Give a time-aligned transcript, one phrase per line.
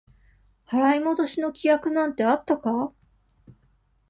[0.65, 2.91] 払い戻しの規約なんてあったか？